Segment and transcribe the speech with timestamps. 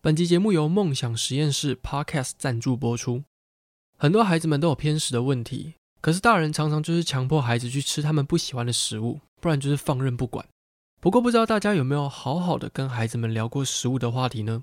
[0.00, 3.24] 本集节目由梦想实验室 Podcast 赞助播出。
[3.96, 10.46] 很多孩子们都有偏食的问题，可是大人常常就是强迫孩子去吃他们不喜欢的食物，不然就是放任不管。
[11.00, 14.62] 不过不知道大家有没有好好的跟孩子们聊过食物的话题呢？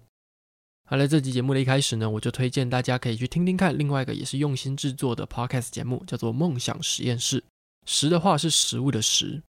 [0.87, 7.41] 好了，这集节目的一开始呢，我就推荐大家可以去听听看另外一个也是用心制作的 Podcast 节目，叫做《梦想实验室》。
[7.85, 9.43] 食的话是食物的食。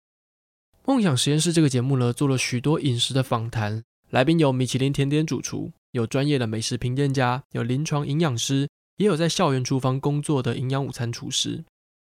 [0.84, 3.84] 梦想实验室这个节目呢，做了许多饮食的访谈，
[4.16, 11.62] 来宾有米其林甜点主厨，有专业的美食评鉴家，有临床营养师，也有在校园厨房工作的营养午餐厨师，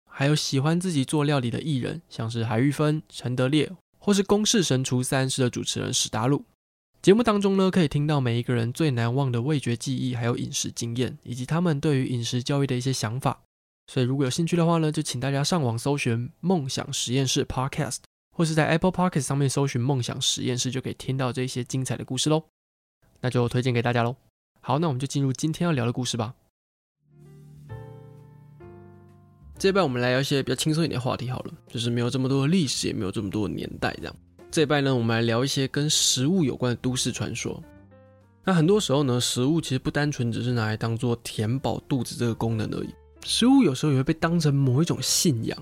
[0.08, 3.68] 还有喜欢自己做料理的艺人，像是海玉芬、陈德烈，
[3.98, 6.44] 或是公视神厨三师的主持人史达鲁。
[7.02, 13.42] 节目当中呢，可以听到每一个人最难忘的味觉记忆，还有饮食经验，以及他们对于饮食教育的一些想法。
[13.88, 17.96] 所以如果有兴趣的话呢，就请大家上网搜寻“梦想实验室 Podcast”。
[18.38, 22.44] 或是在 Apple Podcast 上面搜寻“梦想实验室”，就可以听到这些精彩的故事喽。
[23.20, 24.14] 那就推荐给大家喽。
[24.60, 26.32] 好，那我们就进入今天要聊的故事吧。
[29.58, 34.14] 这一半我们来聊一些比较轻松一点的话题好了，就是没有这么多的历史，也没有这么多的年代这样。
[34.52, 37.60] 这一半呢，我们来聊一些跟食物有关的都市传说。
[38.44, 45.58] 那很多时候呢，食物其实不单纯只是拿来当做填饱肚子这个功能而已，食物有时候也会被当成某一种信仰。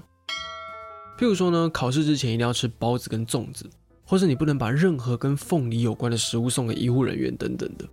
[1.18, 3.68] 譬如说呢，考试之前一定要吃包子跟粽子，
[4.04, 7.86] 或是你不能把任何跟凤梨有关的食物送给医护人员等等的。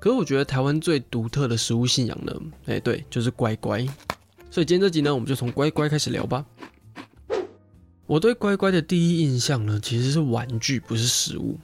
[0.00, 2.32] 可是我觉得台湾最独特的食物信仰呢，
[2.66, 3.86] 哎，对，就是乖乖。
[4.50, 6.44] 所以今天这集呢，我们就从乖乖开始聊吧。
[8.06, 11.58] 我对乖乖的第一印象呢，其实是玩具，不是食物。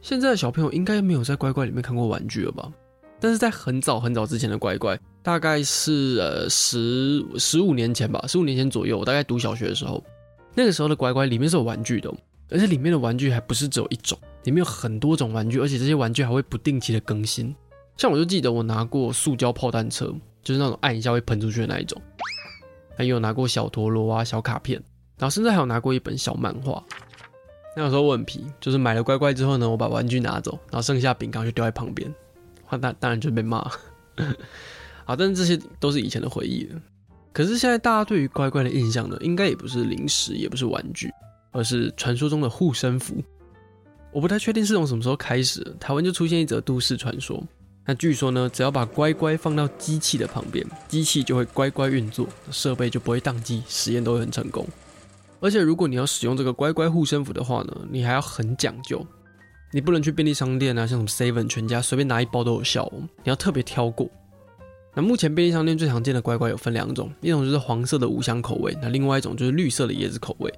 [0.00, 2.72] 现在的小朋友应该没有在乖乖里面看过玩具了吧？
[3.20, 4.98] 但是在很早很早之前的乖乖。
[5.26, 10.00] 大概是呃十十五年前吧，十五年前左右，我大概读小学的时候，
[10.54, 12.08] 那个时候的乖乖里面是有玩具的，
[12.48, 17.52] 而且里面的玩具还不是只有一种，里面有很多种玩具，而且这些玩具还会不定期的更新。
[17.96, 22.00] 像我就记得我拿过塑胶炮弹车，就是那种按一下会喷出去的那一种，
[22.96, 24.80] 还有拿过小陀螺啊、小卡片，
[25.18, 26.80] 然后甚至还有拿过一本小漫画。
[27.76, 32.14] 那个时候我很皮，就是买了乖乖之后呢，我把玩具拿走，然后剩下饼干就丢在旁边，
[32.70, 33.68] 当当然就被骂。
[35.06, 36.78] 啊，但是这些都是以前的回忆了。
[37.32, 41.10] 可是现在大家对于乖乖的印象呢，应该也不是零食，也不是玩具，
[41.52, 43.22] 而是传说中的护身符。
[44.12, 47.42] 我不太确定是从什么时候开始，台湾就出现一则都市传说。
[47.84, 54.66] 那据说呢，只要把乖乖放到机器的旁边，机器就会乖乖运作，设备就不会宕机，实验都会很成功。
[55.38, 59.06] 而且如果你要使用这个乖乖护身符的话呢，你还要很讲究，
[59.70, 64.10] 你不能去便利商店啊，像什么 Seven、全家随便拿一包都有效哦，你要特别挑过。
[64.98, 70.50] 那目前便利商店最常见的乖乖有分两种，一种就是黄色的五香口味，那另外一种就是绿色的椰子口味。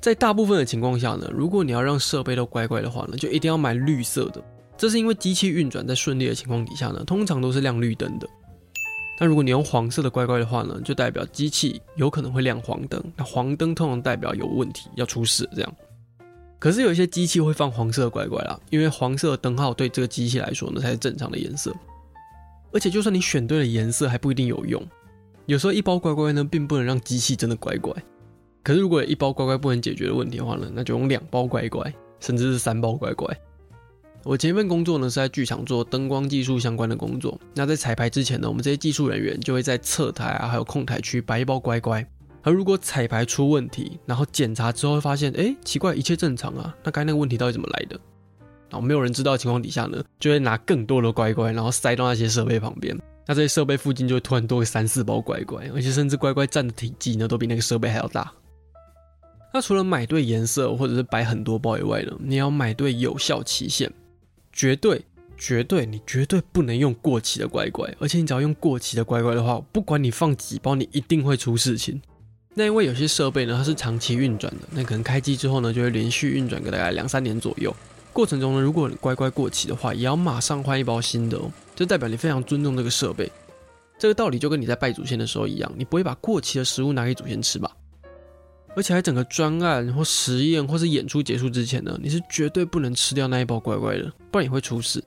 [0.00, 4.40] 在大部分的情况下呢，如果你要让设备都乖乖的话呢，就一定要买绿色的。
[4.78, 8.28] 这是因为机器运转在顺利的情况底下呢，通常都是亮绿灯的。
[9.18, 13.02] 但如果你用黄色的乖乖的话呢，就代表机器有可能会亮黄灯。
[13.16, 15.74] 那黄灯通常代表有问题，要出事这样。
[16.60, 21.74] 可是有一些机器会放黄色的乖乖啦，因为黄色的灯号对这个机器来说呢，才是正常的颜色。
[22.72, 24.82] 而且，就算你选对了颜色，还不一定有用。
[25.46, 27.92] 有时候一包乖乖呢，并不能让机器真的乖乖。
[28.62, 33.36] 可是，如果一包乖乖不能解决的问题的话呢，那就用两包乖乖，甚至是三包乖乖。
[34.24, 37.38] 我前一份工作呢，是在剧场做灯光技术相关的工作。
[37.54, 42.06] 那在彩排之前呢，我们这些技术人员就会在侧台啊，还有控台区摆一包乖乖。
[42.42, 48.00] 而如果彩排出问题，然后检查之后会发现，哎，奇怪，一切正常啊，那该那个问题到底怎么来的？
[48.72, 52.98] 然后没有人知道的情况底下呢，就会拿更多的乖乖，然后塞到那些设备旁边。
[53.26, 58.32] 那这些设备附近就会突然多个三四包乖乖，而且甚至乖乖占的体积呢，都比那个设备还要大。
[59.52, 63.92] 那除了买对颜色或者是摆很多包以外呢，你要买对有效期限，
[64.54, 65.04] 绝对
[65.36, 67.94] 绝对你绝对不能用过期的乖乖。
[68.00, 72.00] 而且你只要用过期的乖乖的话，不管你放几包，你一定会出事情。
[72.54, 77.74] 那因为有些设备呢，它是长期运转的，那可能开机之后呢，就会连续运转个大概两三年左右。
[78.12, 83.30] 过程中呢，如果你乖乖过期的话，也要马上换一包新的哦，就代表你非常尊重这个设备。
[83.98, 87.70] 这个道理就跟你在拜祖先的时候一样，你不会把过期的食物拿给祖先吃吧？
[88.76, 95.02] 而且还整个专案或实验或是演出结束之前呢，你是绝对不能吃掉那一包乖乖的，不然你会出事。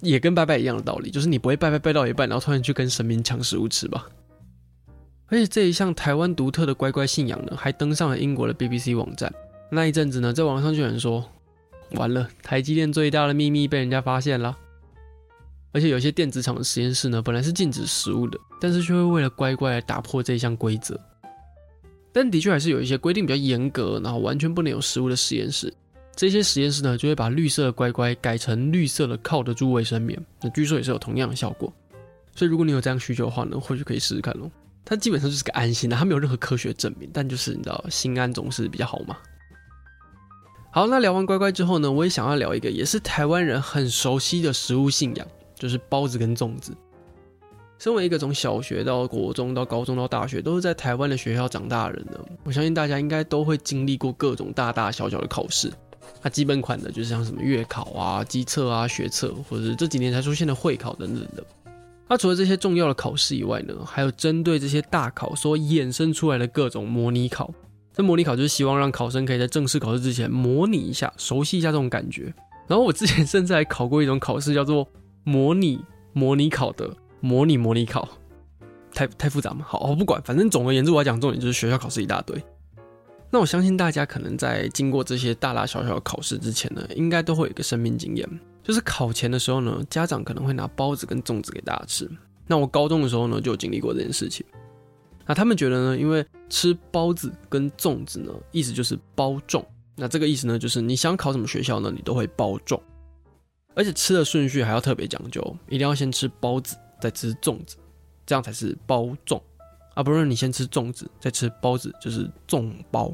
[0.00, 4.08] 也跟拜拜一样的道理，就是你不会拜拜拜到一半，然后突然去跟神明抢食物吃吧？
[5.26, 9.32] 而且这一项台湾独特的乖乖信仰呢，还登上了英国的 BBC 网站。
[9.70, 11.24] 那一阵子呢，在网上就有人说。
[11.94, 14.56] 完了，台积电最大的秘密被人家发现了。
[15.72, 20.98] 而且有些电子厂的实验室呢，本来是禁止食物的，但是却会为了乖乖来打破这一项规则。
[22.12, 25.72] 但的确还是有一些规定比较严格，然后完全不能有食物的实验室。
[26.14, 31.72] 这些实验室呢，就会把绿色的乖乖改成绿色的靠得住卫生棉，那据说也是有同样的效果。
[32.36, 34.50] 所以如果你有这样需求的话呢，或许可以试试看喽。
[34.84, 39.16] 它基本上就是个安心的，它没有任何科学证明，但就是你知道，心安总是比较好嘛。
[40.74, 46.74] 好，那聊完乖乖之后呢，我也想要聊一个也是台湾人很熟悉的食物信仰，就是包子跟粽子。
[47.78, 55.70] 身为一个从小学到国中到高中到大学都是在台湾的学校长大的人呢，我相信大家应该都会经历过各种大大小小的考试。
[56.22, 61.44] 那基本款的就是像什么月考啊、机测啊、学测，或者是这几年才出现的会考等等的。
[62.08, 67.52] 那除了这些重要的考试以外呢，还有针对这些大考所衍生出来的各种模拟考。
[67.92, 72.32] 这模拟考就是希望让考生可以在正式考试之前模拟一下，熟悉一下这种感觉。
[72.66, 74.88] 然后我之前 甚至还考过一种考试，叫做
[75.24, 75.80] 模拟
[76.12, 76.96] 模拟考的。
[77.24, 78.08] 模拟模拟考，
[78.92, 79.64] 太太复杂嘛？
[79.64, 82.36] 好，我不管，反正总而言之，我要讲重点就是学校考试一大堆。
[83.30, 88.28] 那我相信大家可能在经过这些大大小小的考试之前呢，应该都会有一个生命经验，
[88.60, 92.10] 就是考前的时候呢，家长可能会拿包子跟粽子给大家吃。
[92.48, 94.44] 那我高中的时候呢，就经历过这件事情。
[95.32, 99.64] 那他们觉得呢，因为吃包子跟粽子呢，意思就是包粽。
[99.96, 102.78] 那这个意思呢，就是你想考什么学校呢，你都会包中。
[103.74, 105.40] 而且吃的顺序还要特别讲究，
[105.70, 106.76] 一定要先吃包子。
[107.00, 107.76] 再吃粽子，
[108.26, 109.40] 这样才是包粽
[109.94, 110.02] 啊！
[110.02, 113.10] 不是你先吃粽子再吃包子，就是粽包。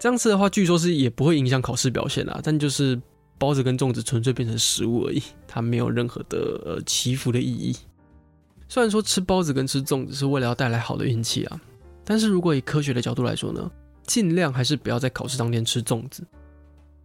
[0.00, 2.40] 这样吃的话，据说是也不会影响考试表现啦。
[2.42, 3.00] 但就是
[3.38, 7.76] 包子跟粽子纯粹变成食物而已，它没有任何的呃祈福的意义。
[8.70, 11.60] 虽然说吃包子跟吃粽子是为了要带来好的运气啊，
[12.04, 13.68] 但是如果以科学的角度来说呢，
[14.06, 16.22] 尽量还是不要在考试当天吃粽子，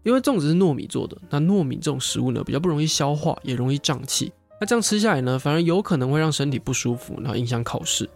[0.03, 4.31] 因为粽子是糯米做的，那糯米这种食物呢，比较不容易消化，也容易胀气。
[4.61, 8.07] 那这样吃下来呢，反而有可能会让身体不舒服，然后影响考试。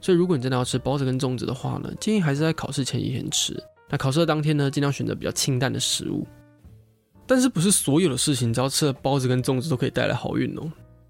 [0.00, 3.56] 所以如果你真的要吃包子跟粽子的话呢，建议还是在考试前一天吃。
[3.88, 6.26] 那考试的当天呢，尽量选择比较清淡的食物。
[7.28, 10.68] 但是不是所有的事情，只要吃了包子跟粽子都可以带来好运哦。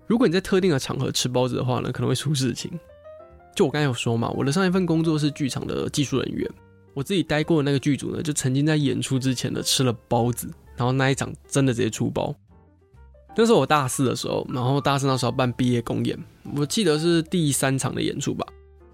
[0.08, 2.70] 如果你在特定的场合吃包子的话呢，可能会出事情。
[3.54, 6.50] 就我刚才有说嘛，我的上一份工作是剧场的技术人员，
[6.94, 12.34] 我自己待过的那个剧组呢，就曾经在演出之前呢吃了包子，然后那一场真的直接出包。
[13.36, 16.18] 那是我大四的时候，然后大四那时候办毕业公演，
[16.56, 18.46] 我记得是第三场的演出吧。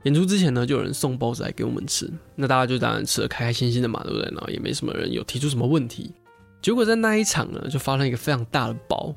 [0.02, 4.28] 演出之前呢，就有人送包子来给我们吃，那大家就当然吃得开开心心的嘛，对不对？
[4.32, 6.12] 然后也没什么人有提出什么问题。
[6.60, 9.14] 结果在那一场呢，就发生一个非常大的包，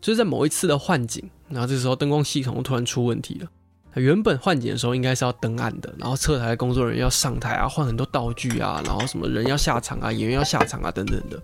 [0.00, 3.48] 就是在某一次的换景，然后这时候灯光系统突然出问题了。
[3.94, 11.40] 原本换景的时候应该是要登岸的，然后侧台的工作人员要上台啊，换很多道具啊，然后什么人要下场啊，演员要下场啊，等等的。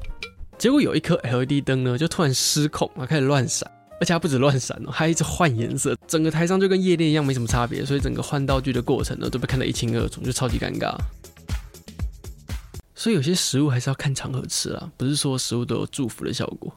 [0.56, 3.68] 结果有一颗 LED 灯呢，就突然失控，然后开始乱闪，
[4.00, 10.94] 而且它不止乱闪哦，还一直换颜色，整个台上就跟夜店一样，没什么差别，所以整个换道具的过程呢，都被看得一清二楚，就超级尴尬。
[12.94, 16.72] 所以有些食物还是要看场合吃啊，不是说食物都有祝福的效果。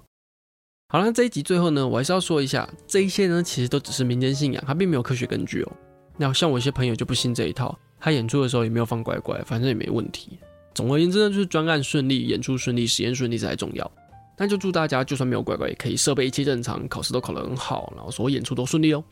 [0.89, 5.71] 好了，这一集最后呢，我还是要说一下，这一些呢，其实都只是民间信仰，它并没有科学根据哦。
[6.15, 10.39] 那像我一些朋友就不信这一套，他演出的时候也没有放乖乖，反正也没问题。
[10.73, 13.91] 总而言之呢，就是专案顺利，演出顺利，实验顺利才重要。
[14.37, 19.03] 那就祝大家，就算没有乖乖，也可以设备一切正常，考试都考得很好，然后所有演出都顺利哦。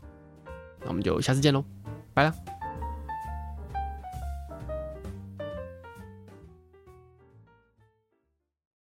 [0.80, 1.62] 那我们就下次见喽，
[2.14, 2.55] 拜了。